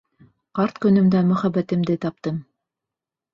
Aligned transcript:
Ҡарт 0.59 0.79
көнөмдә 0.85 1.21
мөхәббәтемде 1.33 1.99
таптым! 2.07 2.41